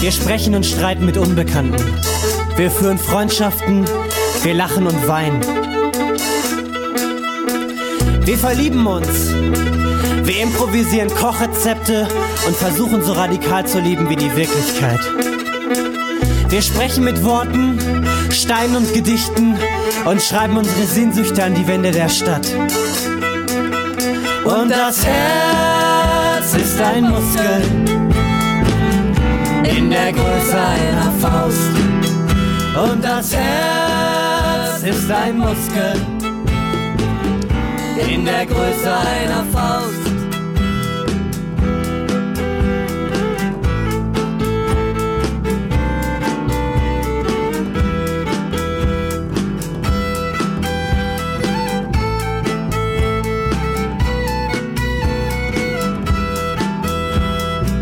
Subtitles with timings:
[0.00, 1.82] Wir sprechen und streiten mit Unbekannten.
[2.56, 3.86] Wir führen Freundschaften,
[4.42, 5.40] wir lachen und weinen.
[8.26, 9.32] Wir verlieben uns.
[10.24, 12.06] Wir improvisieren Kochrezepte
[12.46, 15.00] und versuchen so radikal zu lieben wie die Wirklichkeit.
[16.50, 17.78] Wir sprechen mit Worten,
[18.30, 19.56] Steinen und Gedichten
[20.04, 22.46] und schreiben unsere Sehnsüchte an die Wände der Stadt.
[24.44, 27.62] Und das Herz ist ein Muskel
[29.76, 31.70] in der Größe einer Faust.
[32.90, 35.94] Und das Herz ist ein Muskel
[38.08, 40.03] in der Größe einer Faust.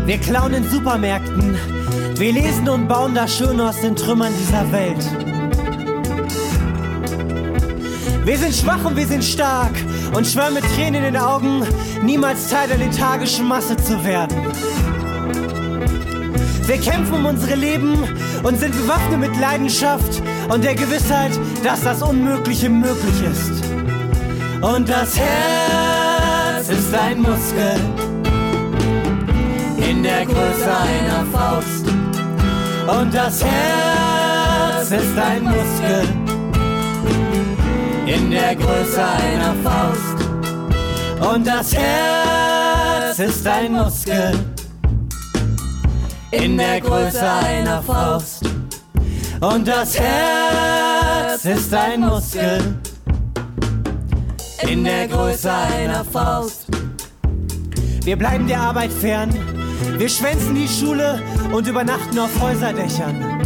[0.05, 1.55] Wir klauen in Supermärkten.
[2.17, 4.97] Wir lesen und bauen das Schöne aus den Trümmern dieser Welt.
[8.25, 9.71] Wir sind schwach und wir sind stark
[10.13, 11.65] und schwören mit Tränen in den Augen,
[12.03, 14.37] niemals Teil der lethargischen Masse zu werden.
[16.65, 17.97] Wir kämpfen um unsere Leben
[18.43, 21.31] und sind bewaffnet mit Leidenschaft und der Gewissheit,
[21.63, 23.63] dass das Unmögliche möglich ist.
[24.61, 28.02] Und das Herz ist ein Muskel
[29.93, 31.85] in der Größe einer Faust.
[32.87, 36.03] Und das Herz ist ein Muskel
[38.05, 40.17] in der Größe einer Faust.
[41.31, 44.33] Und das Herz ist ein Muskel
[46.31, 48.43] in der Größe einer Faust.
[49.41, 52.59] Und das Herz ist ein Muskel
[54.67, 56.65] in der Größe einer Faust.
[58.03, 59.29] Wir bleiben der Arbeit fern,
[59.97, 61.21] wir schwänzen die Schule
[61.51, 63.41] und übernachten auf Häuserdächern.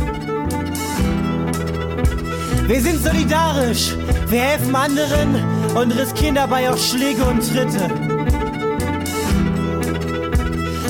[2.67, 3.95] Wir sind solidarisch,
[4.27, 5.35] wir helfen anderen
[5.75, 7.89] und riskieren dabei auch Schläge und Tritte.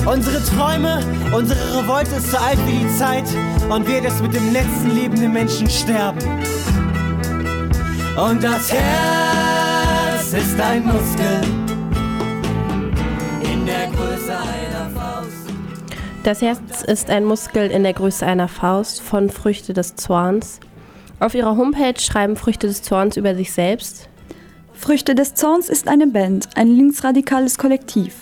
[0.04, 3.24] Unsere Träume, unsere Revolte ist so alt wie die Zeit
[3.68, 6.18] und wir das mit dem letzten lebenden Menschen sterben.
[8.16, 11.67] Und das Herz ist ein Muskel
[16.28, 20.60] Das Herz ist ein Muskel in der Größe einer Faust von Früchte des Zorns.
[21.20, 24.10] Auf ihrer Homepage schreiben Früchte des Zorns über sich selbst.
[24.74, 28.14] Früchte des Zorns ist eine Band, ein linksradikales Kollektiv.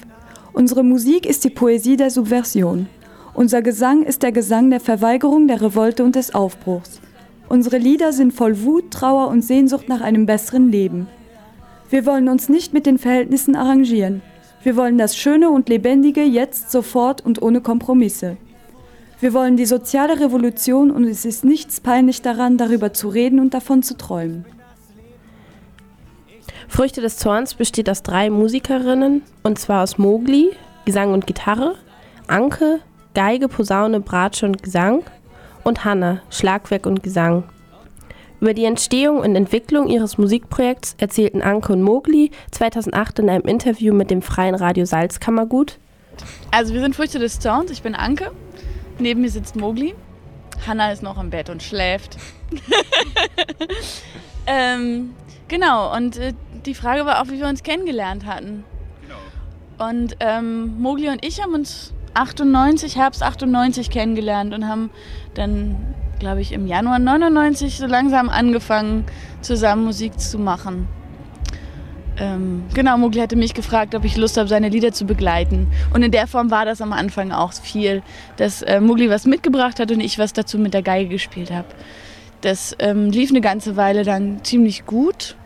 [0.53, 2.89] Unsere Musik ist die Poesie der Subversion.
[3.34, 7.00] Unser Gesang ist der Gesang der Verweigerung, der Revolte und des Aufbruchs.
[7.49, 11.09] Unsere Lieder sind voll Wut, Trauer und Sehnsucht nach einem besseren Leben.
[11.91, 14.23] Wir wollen uns nicht mit den Verhältnissen arrangieren.
[14.66, 18.37] Wir wollen das Schöne und Lebendige jetzt, sofort und ohne Kompromisse.
[19.21, 23.55] Wir wollen die soziale Revolution und es ist nichts peinlich daran, darüber zu reden und
[23.55, 24.44] davon zu träumen.
[26.66, 30.50] Früchte des Zorns besteht aus drei Musikerinnen, und zwar aus Mogli,
[30.84, 31.76] Gesang und Gitarre,
[32.26, 32.81] Anke,
[33.15, 35.05] Geige, Posaune, Bratsche und Gesang
[35.62, 37.44] und Hanna, Schlagwerk und Gesang.
[38.41, 43.95] Über die Entstehung und Entwicklung ihres Musikprojekts erzählten Anke und Mogli 2008 in einem Interview
[43.95, 45.79] mit dem Freien Radio Salzkammergut.
[46.51, 48.31] Also wir sind Früchte des Zorns, ich bin Anke,
[48.99, 49.95] neben mir sitzt Mogli,
[50.67, 52.17] Hanna ist noch im Bett und schläft.
[54.47, 55.15] ähm,
[55.49, 56.33] genau, und äh,
[56.65, 58.65] die Frage war auch, wie wir uns kennengelernt hatten.
[59.03, 59.91] Genau.
[59.91, 64.91] Und ähm, Mogli und ich haben uns 98, Herbst 98 kennengelernt und haben
[65.35, 69.04] dann, glaube ich, im Januar 99 so langsam angefangen,
[69.41, 70.88] zusammen Musik zu machen.
[72.19, 75.69] Ähm, genau, Mogli hatte mich gefragt, ob ich Lust habe, seine Lieder zu begleiten.
[75.93, 78.03] Und in der Form war das am Anfang auch viel,
[78.37, 81.69] dass äh, Mogli was mitgebracht hat und ich was dazu mit der Geige gespielt habe.
[82.41, 85.37] Das ähm, lief eine ganze Weile dann ziemlich gut.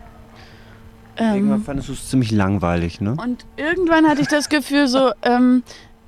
[1.17, 3.15] Ähm, irgendwann fandest du es ziemlich langweilig, ne?
[3.21, 5.63] Und irgendwann hatte ich das Gefühl, so ähm,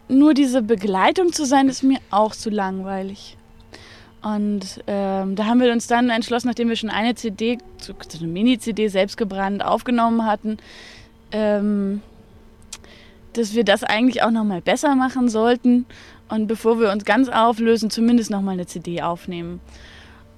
[0.08, 3.38] nur diese Begleitung zu sein, ist mir auch zu langweilig.
[4.24, 8.28] Und ähm, da haben wir uns dann entschlossen, nachdem wir schon eine CD, so eine
[8.28, 10.58] Mini-CD selbst gebrannt aufgenommen hatten,
[11.32, 12.02] ähm,
[13.34, 15.86] dass wir das eigentlich auch nochmal besser machen sollten
[16.30, 19.60] und bevor wir uns ganz auflösen, zumindest nochmal eine CD aufnehmen.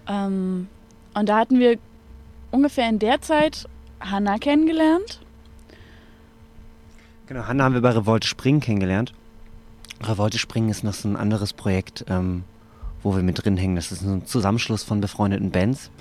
[0.07, 0.67] Ähm,
[1.13, 1.77] und da hatten wir
[2.51, 3.67] ungefähr in der Zeit
[3.99, 5.21] Hanna kennengelernt.
[7.27, 9.13] Genau, Hanna haben wir bei Revolte Springen kennengelernt.
[10.01, 12.43] Revolte Springen ist noch so ein anderes Projekt, ähm,
[13.05, 13.75] wo wir mit drin hängen.
[13.75, 15.91] Das ist ein Zusammenschluss von befreundeten Bands.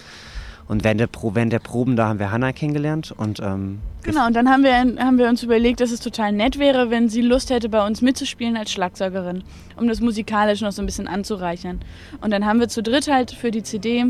[0.66, 4.26] Und während der, Pro während der Proben, da haben wir Hannah kennengelernt und ähm, Genau,
[4.26, 7.20] und dann haben wir, haben wir uns überlegt, dass es total nett wäre, wenn sie
[7.20, 9.44] Lust hätte, bei uns mitzuspielen als Schlagzeugerin,
[9.76, 11.80] um das musikalisch noch so ein bisschen anzureichern.
[12.22, 14.06] Und dann haben wir zu dritt halt für die CD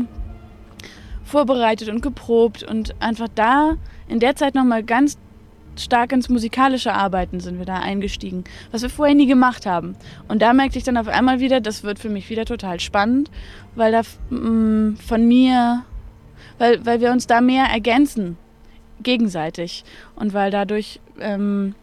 [1.25, 3.75] vorbereitet und geprobt und einfach da
[4.07, 5.17] in der Zeit nochmal ganz
[5.79, 9.95] stark ins musikalische Arbeiten sind wir da eingestiegen, was wir vorher nie gemacht haben.
[10.27, 13.29] Und da merkte ich dann auf einmal wieder, das wird für mich wieder total spannend,
[13.75, 14.01] weil da
[14.35, 15.83] mm, von mir,
[16.57, 18.37] weil, weil wir uns da mehr ergänzen
[19.03, 19.83] gegenseitig
[20.15, 21.75] und weil dadurch ähm,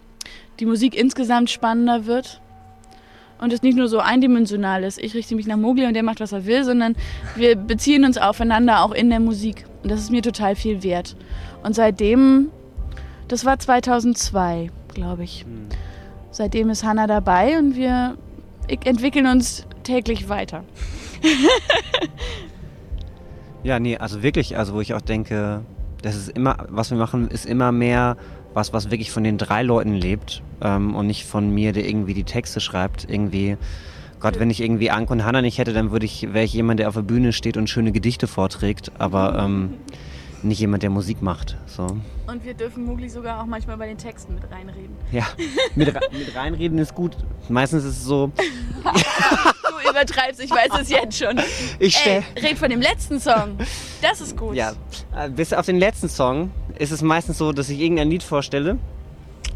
[0.60, 2.40] die Musik insgesamt spannender wird
[3.38, 6.20] und es nicht nur so eindimensional ist, ich richte mich nach Mogli und der macht,
[6.20, 6.94] was er will, sondern
[7.36, 11.16] wir beziehen uns aufeinander auch in der Musik und das ist mir total viel wert.
[11.62, 12.50] Und seitdem,
[13.32, 15.68] das war 2002, glaube ich, mhm.
[16.30, 18.18] seitdem ist Hannah dabei und wir
[18.84, 20.64] entwickeln uns täglich weiter.
[23.62, 25.62] ja, nee, also wirklich, also wo ich auch denke,
[26.02, 28.18] das ist immer, was wir machen, ist immer mehr
[28.52, 32.12] was, was wirklich von den drei Leuten lebt ähm, und nicht von mir, der irgendwie
[32.12, 33.08] die Texte schreibt.
[33.08, 33.56] Irgendwie,
[34.20, 36.80] Gott, wenn ich irgendwie Anke und Hannah nicht hätte, dann würde ich, wäre ich jemand,
[36.80, 39.74] der auf der Bühne steht und schöne Gedichte vorträgt, aber ähm,
[40.44, 41.56] nicht jemand, der Musik macht.
[41.66, 41.86] So.
[42.26, 44.96] Und wir dürfen Mugli sogar auch manchmal bei den Texten mit reinreden.
[45.10, 45.26] Ja,
[45.74, 47.16] mit, mit reinreden ist gut.
[47.48, 48.30] Meistens ist es so.
[48.82, 51.40] du übertreibst, ich weiß es jetzt schon.
[51.78, 52.04] Ich.
[52.06, 53.58] Ey, red von dem letzten Song.
[54.00, 54.54] Das ist gut.
[54.54, 54.72] Ja,
[55.16, 58.78] äh, bis auf den letzten Song ist es meistens so, dass ich irgendein Lied vorstelle.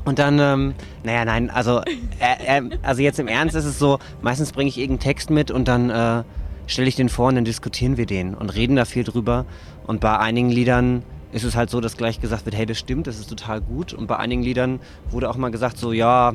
[0.04, 1.80] Und dann, ähm, naja, nein, also,
[2.20, 5.50] äh, äh, also jetzt im Ernst ist es so, meistens bringe ich irgendeinen Text mit
[5.50, 6.22] und dann äh,
[6.66, 9.46] stelle ich den vor und dann diskutieren wir den und reden da viel drüber.
[9.86, 11.02] Und bei einigen Liedern
[11.32, 13.92] ist es halt so, dass gleich gesagt wird, hey, das stimmt, das ist total gut.
[13.92, 14.80] Und bei einigen Liedern
[15.10, 16.34] wurde auch mal gesagt, so, ja,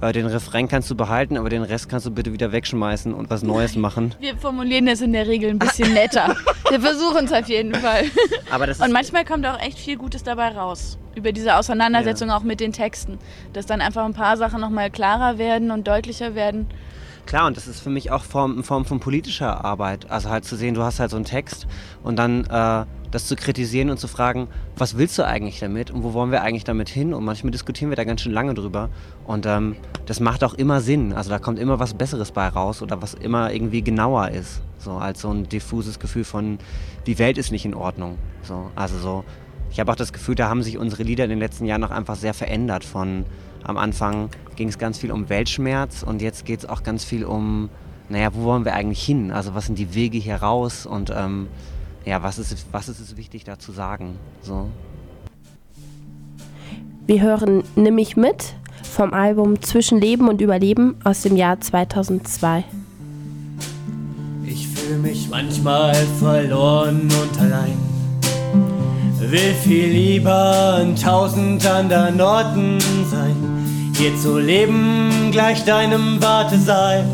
[0.00, 3.30] äh, den Refrain kannst du behalten, aber den Rest kannst du bitte wieder wegschmeißen und
[3.30, 4.14] was Neues machen.
[4.20, 6.36] Wir formulieren das in der Regel ein bisschen netter.
[6.68, 8.04] Wir versuchen es auf jeden Fall.
[8.84, 10.98] und manchmal kommt auch echt viel Gutes dabei raus.
[11.14, 12.36] Über diese Auseinandersetzung ja.
[12.36, 13.18] auch mit den Texten.
[13.52, 16.66] Dass dann einfach ein paar Sachen nochmal klarer werden und deutlicher werden.
[17.28, 20.10] Klar, und das ist für mich auch Form, Form von politischer Arbeit.
[20.10, 21.66] Also halt zu sehen, du hast halt so einen Text
[22.02, 24.48] und dann äh, das zu kritisieren und zu fragen,
[24.78, 27.12] was willst du eigentlich damit und wo wollen wir eigentlich damit hin?
[27.12, 28.88] Und manchmal diskutieren wir da ganz schön lange drüber.
[29.26, 29.76] Und ähm,
[30.06, 31.12] das macht auch immer Sinn.
[31.12, 34.62] Also da kommt immer was Besseres bei raus oder was immer irgendwie genauer ist.
[34.78, 36.58] So als so ein diffuses Gefühl von,
[37.06, 38.16] die Welt ist nicht in Ordnung.
[38.40, 39.24] So, also so,
[39.70, 41.90] ich habe auch das Gefühl, da haben sich unsere Lieder in den letzten Jahren noch
[41.90, 42.84] einfach sehr verändert.
[42.84, 43.26] Von
[43.64, 47.24] am Anfang ging es ganz viel um Weltschmerz und jetzt geht es auch ganz viel
[47.24, 47.68] um,
[48.08, 49.30] naja, wo wollen wir eigentlich hin?
[49.30, 51.48] Also was sind die Wege hier raus und ähm,
[52.04, 54.16] ja, was ist, was ist es wichtig da zu sagen?
[54.42, 54.68] So.
[57.06, 62.64] Wir hören Nimm mich mit vom Album Zwischen Leben und Überleben aus dem Jahr 2002.
[64.44, 67.76] Ich fühle mich manchmal verloren und allein.
[69.20, 73.36] Will viel lieber an tausend anderen Orten sein.
[73.98, 77.04] Hier zu leben gleich deinem Wartesaal.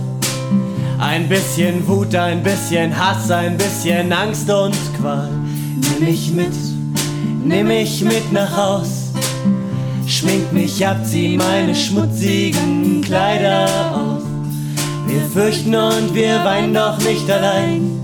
[0.98, 5.30] Ein bisschen Wut, ein bisschen Hass, ein bisschen Angst und Qual.
[5.30, 6.52] Nimm mich mit,
[7.42, 9.12] nimm mich mit nach Haus.
[10.06, 14.22] Schmink mich ab, zieh meine schmutzigen Kleider aus.
[15.06, 17.98] Wir fürchten und wir weinen doch nicht allein.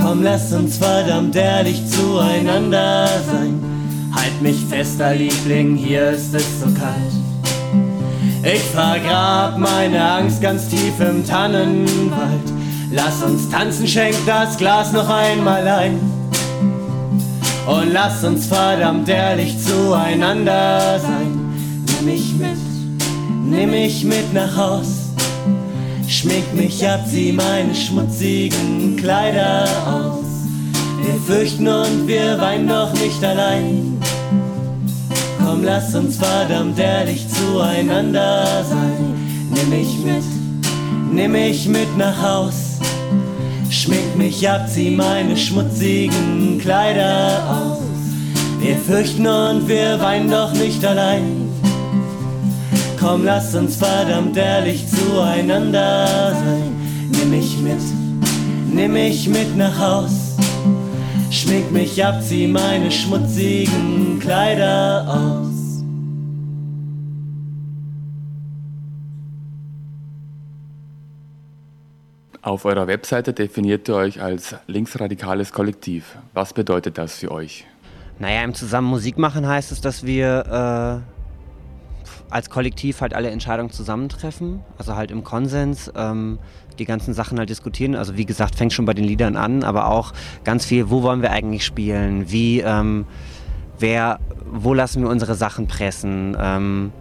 [0.00, 3.60] Komm, lass uns verdammt ehrlich zueinander sein.
[4.14, 7.23] Halt mich fester, Liebling, hier ist es so kalt.
[8.44, 12.52] Ich vergrab meine Angst ganz tief im Tannenwald.
[12.92, 15.98] Lass uns tanzen, schenk das Glas noch einmal ein.
[17.66, 21.38] Und lass uns verdammt ehrlich zueinander sein.
[21.86, 22.58] Nimm mich mit,
[23.46, 25.08] nimm mich mit nach Haus.
[26.06, 30.24] Schmink mich ab, zieh meine schmutzigen Kleider aus.
[31.02, 33.93] Wir fürchten und wir weinen doch nicht allein.
[35.44, 39.14] Komm, lass uns verdammt ehrlich zueinander sein.
[39.50, 40.24] Nimm mich mit,
[41.12, 42.78] nimm mich mit nach Haus.
[43.68, 47.82] Schmink mich ab, zieh meine schmutzigen Kleider aus.
[48.58, 51.50] Wir fürchten und wir weinen doch nicht allein.
[52.98, 56.74] Komm, lass uns verdammt ehrlich zueinander sein.
[57.10, 57.82] Nimm mich mit,
[58.72, 60.23] nimm mich mit nach Haus.
[61.34, 65.82] Schmink mich ab, zieh meine schmutzigen Kleider aus.
[72.40, 76.16] Auf eurer Webseite definiert ihr euch als linksradikales Kollektiv.
[76.34, 77.66] Was bedeutet das für euch?
[78.20, 81.13] Naja, im Zusammen Musik machen heißt es, dass wir äh,
[82.34, 86.40] als Kollektiv halt alle Entscheidungen zusammentreffen, also halt im Konsens ähm,
[86.80, 87.94] die ganzen Sachen halt diskutieren.
[87.94, 90.12] Also wie gesagt, fängt schon bei den Liedern an, aber auch
[90.42, 93.06] ganz viel, wo wollen wir eigentlich spielen, wie, ähm,
[93.78, 94.18] wer,
[94.50, 96.92] wo lassen wir unsere Sachen pressen, ähm,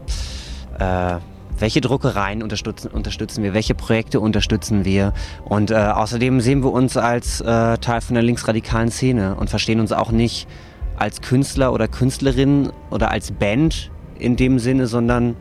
[0.78, 1.16] äh,
[1.58, 5.14] welche Druckereien unterstützen, unterstützen wir, welche Projekte unterstützen wir.
[5.46, 9.80] Und äh, außerdem sehen wir uns als äh, Teil von der linksradikalen Szene und verstehen
[9.80, 10.48] uns auch nicht
[10.96, 13.90] als Künstler oder Künstlerin oder als Band
[14.24, 15.36] in dem Sinne, sondern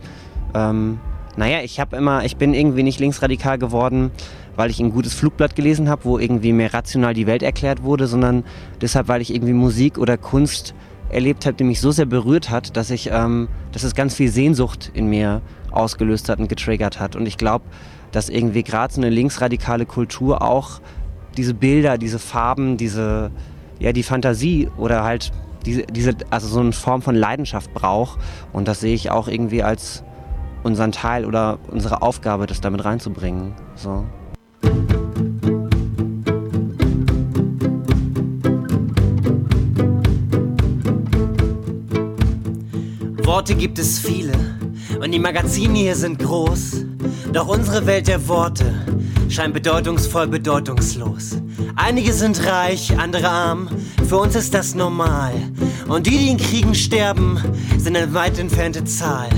[0.55, 0.99] ähm,
[1.37, 4.11] naja, ich habe immer, ich bin irgendwie nicht linksradikal geworden,
[4.55, 8.07] weil ich ein gutes Flugblatt gelesen habe, wo irgendwie mehr rational die Welt erklärt wurde,
[8.07, 8.45] sondern
[8.81, 10.75] deshalb, weil ich irgendwie Musik oder Kunst
[11.09, 14.29] erlebt habe, die mich so sehr berührt hat, dass ich, ähm, dass es ganz viel
[14.29, 17.17] Sehnsucht in mir ausgelöst hat und getriggert hat.
[17.17, 17.65] Und ich glaube,
[18.13, 20.81] dass irgendwie gerade so eine linksradikale Kultur auch
[21.37, 23.31] diese Bilder, diese Farben, diese,
[23.79, 25.33] ja, die Fantasie oder halt
[25.63, 28.19] diese, diese, also so eine Form von Leidenschaft braucht.
[28.53, 30.03] Und das sehe ich auch irgendwie als
[30.63, 33.55] unseren Teil oder unsere Aufgabe, das damit reinzubringen.
[33.75, 34.05] So.
[43.25, 44.35] Worte gibt es viele
[45.01, 46.85] und die Magazine hier sind groß.
[47.33, 48.75] Doch unsere Welt der Worte
[49.29, 51.37] scheint bedeutungsvoll bedeutungslos.
[51.77, 53.69] Einige sind reich, andere arm,
[54.09, 55.33] für uns ist das normal.
[55.89, 57.39] Und die, die in Kriegen sterben,
[57.79, 59.31] sind eine weit entfernte Zahl.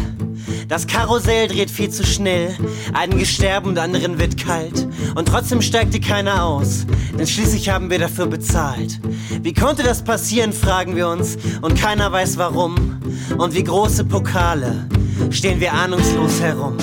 [0.68, 2.56] Das Karussell dreht viel zu schnell,
[2.92, 4.88] einige sterben und anderen wird kalt.
[5.14, 6.86] Und trotzdem steigt dir keiner aus,
[7.18, 9.00] denn schließlich haben wir dafür bezahlt.
[9.42, 12.98] Wie konnte das passieren, fragen wir uns, und keiner weiß warum.
[13.36, 14.88] Und wie große Pokale
[15.30, 16.76] stehen wir ahnungslos herum.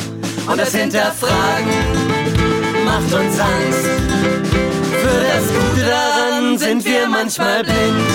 [0.47, 1.69] Und das Hinterfragen
[2.85, 3.85] macht uns Angst.
[5.01, 8.09] Für das Gute daran sind wir manchmal blind.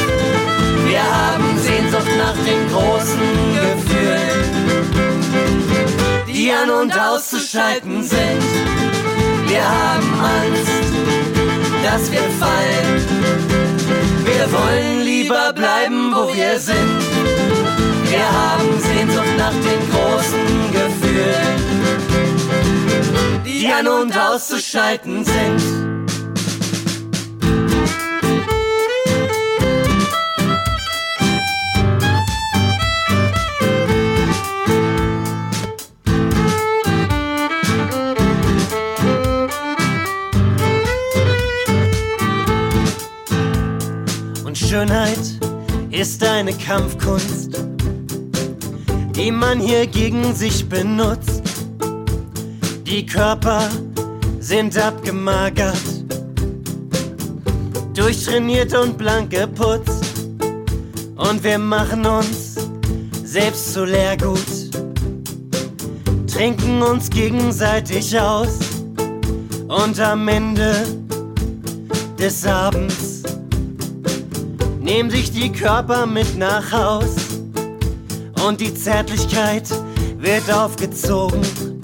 [0.87, 3.21] Wir haben Sehnsucht nach den großen
[3.55, 4.41] Gefühlen,
[6.29, 8.43] die an und auszuschalten sind.
[9.47, 10.71] Wir haben Angst,
[11.85, 13.05] dass wir fallen.
[14.25, 17.03] Wir wollen lieber bleiben, wo wir sind.
[18.09, 21.59] Wir haben Sehnsucht nach den großen Gefühlen,
[23.45, 25.97] die an und auszuschalten sind.
[44.45, 45.19] Und Schönheit
[45.91, 47.59] ist eine Kampfkunst,
[49.15, 51.36] die man hier gegen sich benutzt.
[52.87, 53.69] Die Körper
[54.39, 55.77] sind abgemagert,
[57.95, 60.05] durchtrainiert und blank geputzt.
[61.17, 62.55] Und wir machen uns
[63.25, 64.39] selbst zu Leergut,
[66.33, 68.61] trinken uns gegenseitig aus.
[69.67, 70.87] Und am Ende
[72.17, 73.25] des Abends
[74.81, 77.17] nehmen sich die Körper mit nach Haus
[78.47, 79.69] und die Zärtlichkeit
[80.21, 81.76] wird aufgezogen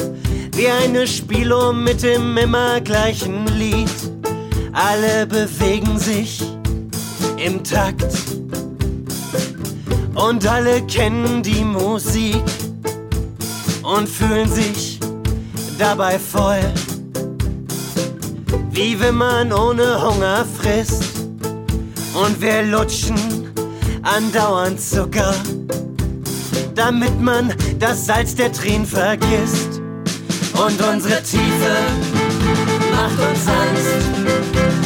[0.63, 3.91] wie eine Spieluhr mit dem immer gleichen Lied.
[4.73, 6.41] Alle bewegen sich
[7.37, 8.15] im Takt
[10.15, 12.45] und alle kennen die Musik
[13.83, 15.01] und fühlen sich
[15.81, 16.63] dabei voll,
[18.71, 21.03] wie wenn man ohne Hunger frisst.
[22.15, 23.17] Und wir lutschen
[24.03, 25.35] andauernd Zucker,
[26.77, 29.82] damit man das Salz der Tränen vergisst.
[30.55, 31.77] Und unsere Tiefe
[32.93, 34.03] macht uns Angst.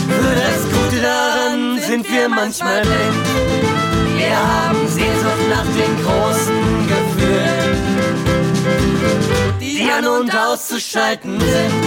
[0.09, 3.27] Für das Gute daran sind wir manchmal blind.
[4.17, 7.77] Wir haben Sehnsucht nach den großen Gefühlen,
[9.61, 11.85] die an und auszuschalten sind.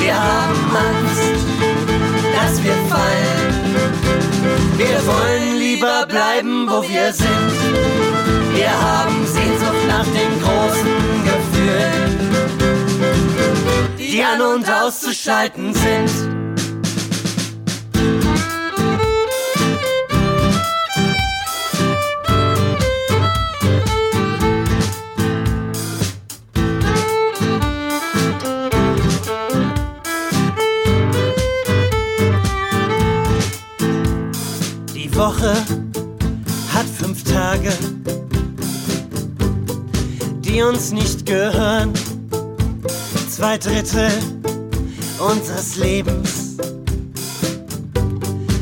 [0.00, 1.44] Wir haben Angst,
[2.34, 3.58] dass wir fallen.
[4.76, 7.52] Wir wollen lieber bleiben, wo wir sind.
[8.54, 12.18] Wir haben Sehnsucht nach den großen Gefühlen,
[14.10, 16.10] die an und auszuschalten sind.
[34.94, 35.52] Die Woche
[36.72, 37.72] hat fünf Tage,
[40.40, 41.97] die uns nicht gehören.
[43.38, 44.10] Zwei Drittel
[45.20, 46.56] unseres Lebens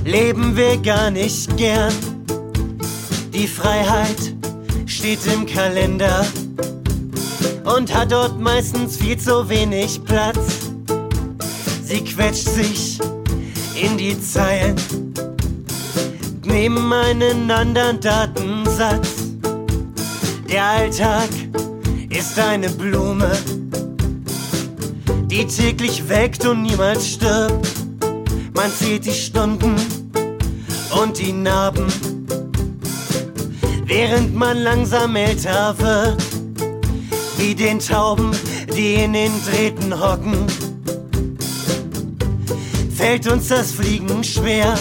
[0.04, 1.94] leben wir gar nicht gern.
[3.32, 4.34] Die Freiheit
[4.84, 6.26] steht im Kalender
[7.74, 10.68] und hat dort meistens viel zu wenig Platz.
[11.82, 13.00] Sie quetscht sich
[13.82, 14.76] in die Zeilen
[16.44, 19.08] neben einen anderen Datensatz.
[20.50, 21.30] Der Alltag
[22.10, 23.32] ist eine Blume,
[25.36, 27.68] die täglich weckt und niemals stirbt.
[28.54, 29.74] Man zählt die Stunden
[30.98, 31.86] und die Narben,
[33.84, 36.24] während man langsam älter wird,
[37.36, 38.30] wie den Tauben,
[38.74, 40.46] die in den Drähten hocken.
[42.94, 44.74] Fällt uns das Fliegen schwer,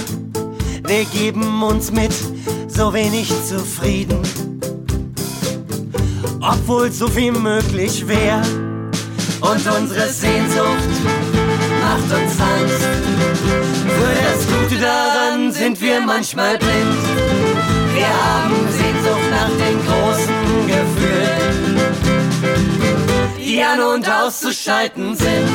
[0.87, 2.13] wir geben uns mit
[2.69, 4.21] so wenig zufrieden,
[6.39, 8.64] obwohl so viel möglich wäre.
[9.41, 10.95] Und unsere Sehnsucht
[11.81, 12.87] macht uns Angst.
[13.95, 17.03] Für das Gute daran sind wir manchmal blind.
[17.93, 21.79] Wir haben Sehnsucht nach den großen Gefühlen,
[23.39, 25.49] die an und auszuschalten sind.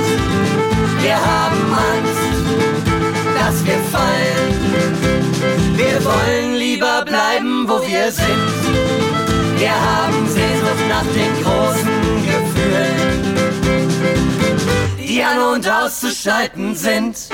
[1.01, 2.21] Wir haben Angst,
[3.39, 5.21] dass wir fallen.
[5.77, 9.30] Wir wollen lieber bleiben, wo wir sind.
[15.91, 17.29] Auszuschalten sind.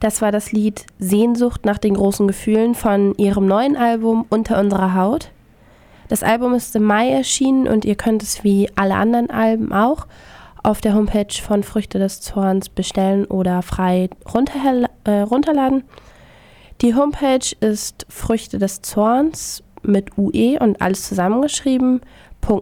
[0.00, 4.94] Das war das Lied Sehnsucht nach den großen Gefühlen von ihrem neuen Album Unter unserer
[4.94, 5.30] Haut.
[6.08, 10.08] Das Album ist im Mai erschienen und ihr könnt es wie alle anderen Alben auch
[10.64, 14.10] auf der Homepage von Früchte des Zorns bestellen oder frei
[15.04, 15.84] äh, runterladen.
[16.80, 22.00] Die Homepage ist Früchte des Zorns mit UE und alles zusammengeschrieben.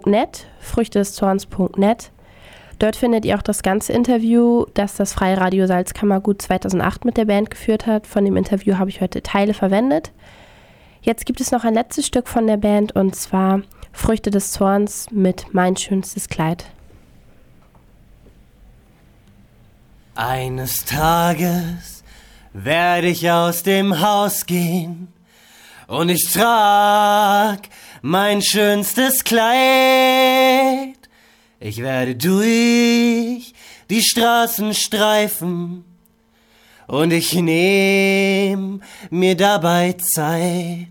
[0.05, 2.11] .net, Früchte des Zorns.net.
[2.79, 7.51] Dort findet ihr auch das ganze Interview, das das Freiradio Salzkammergut 2008 mit der Band
[7.51, 8.07] geführt hat.
[8.07, 10.13] Von dem Interview habe ich heute Teile verwendet.
[11.03, 15.09] Jetzt gibt es noch ein letztes Stück von der Band und zwar Früchte des Zorns
[15.11, 16.67] mit Mein schönstes Kleid.
[20.15, 22.05] Eines Tages
[22.53, 25.13] werde ich aus dem Haus gehen
[25.87, 27.61] und ich trag
[28.03, 30.98] mein schönstes Kleid.
[31.61, 33.53] Ich werde durch
[33.91, 35.85] die Straßen streifen
[36.87, 40.87] und ich nehm mir dabei Zeit.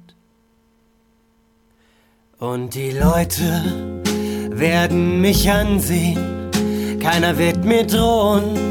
[2.39, 4.03] Und die Leute
[4.51, 6.51] werden mich ansehen,
[7.01, 8.67] keiner wird mir drohen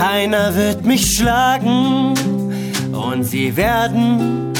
[0.00, 2.14] keiner wird mich schlagen
[2.92, 4.50] und sie werden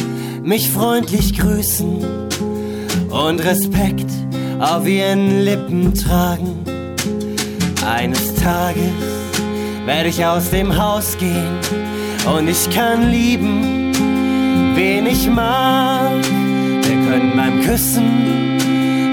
[0.42, 2.04] mich freundlich grüßen
[3.08, 4.10] und Respekt
[4.58, 6.79] auf ihren Lippen tragen.
[7.86, 8.92] Eines Tages
[9.86, 11.58] werde ich aus dem Haus gehen
[12.26, 13.92] und ich kann lieben,
[14.74, 16.12] wen ich mag.
[16.82, 18.58] Wir können beim Küssen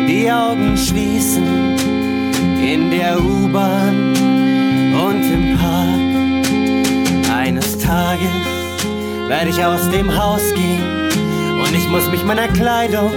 [0.07, 1.77] die Augen schließen
[2.61, 4.13] in der U-Bahn
[4.93, 6.07] und im Park.
[7.87, 11.09] Tages werde ich aus dem Haus gehen
[11.61, 13.11] und ich muss mich meiner Kleidung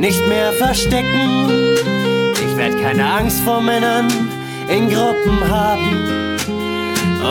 [0.00, 1.48] nicht mehr verstecken.
[2.34, 4.08] Ich werde keine Angst vor Männern
[4.68, 6.38] in Gruppen haben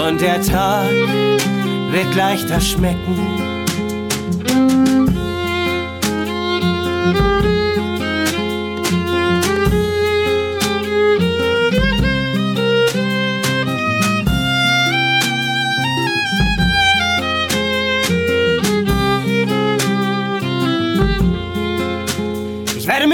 [0.07, 0.89] und der Tag
[1.91, 3.43] wird leichter schmecken.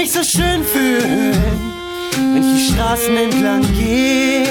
[0.00, 1.69] mich so schön fühlen,
[2.16, 4.46] wenn ich die Straßen entlang gehe.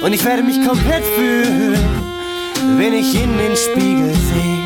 [0.00, 1.78] Und ich werde mich komplett fühlen,
[2.76, 4.58] wenn ich in den Spiegel sehe.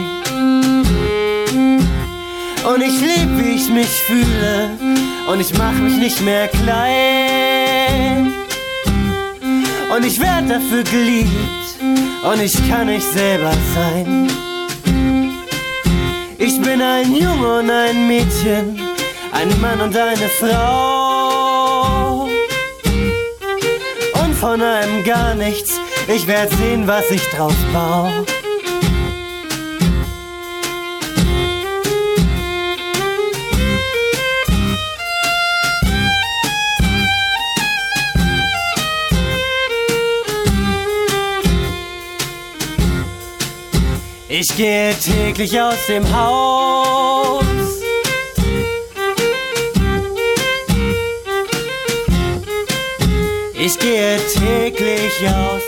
[2.72, 4.70] Und ich lieb, wie ich mich fühle,
[5.30, 8.32] und ich mach mich nicht mehr klein.
[9.94, 11.30] Und ich werd dafür geliebt,
[12.22, 14.28] und ich kann nicht selber sein.
[16.38, 18.80] Ich bin ein Junge und ein Mädchen,
[19.32, 22.28] ein Mann und eine Frau.
[24.22, 28.24] Und von einem gar nichts, ich werd sehen, was ich drauf baue.
[44.28, 47.51] Ich gehe täglich aus dem Haus.
[53.64, 55.62] Ich gehe täglich aus